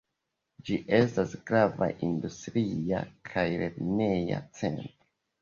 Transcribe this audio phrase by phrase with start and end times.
[0.69, 4.93] Ĝi estas grava industria kaj lerneja centro.